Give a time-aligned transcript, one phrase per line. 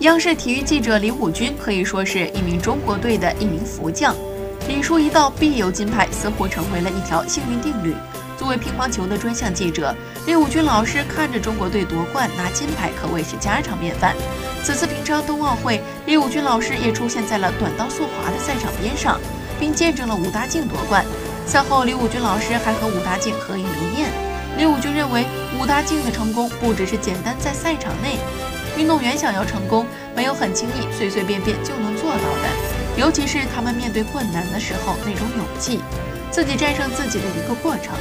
[0.00, 4.14] 央视体育记者李武军可以说是一名中国队的一名福将，
[4.68, 7.92] 李叔一到必有金牌，似乎成为了一条幸运定律。
[8.36, 9.92] 作为乒乓球的专项记者，
[10.24, 14.14] 李武军老师看着中国队夺冠拿金牌可谓是家常便饭。
[14.62, 19.18] 此次平昌冬奥会，李武军老师也出现在了短道速滑的赛场边上，
[19.58, 21.04] 并见证了武大靖夺冠。
[21.44, 24.08] 赛后，李武军老师还和武大靖合影留念。
[24.56, 25.26] 李武军认为，
[25.60, 28.16] 武大靖的成功不只是简单在赛场内。
[28.78, 32.48] 运动员想要成功，没有很轻易、随随便便就能做到的。
[32.96, 35.80] 尤其是他们面对困难的时候，那种勇气，
[36.30, 37.94] 自己战胜自己的一个过程。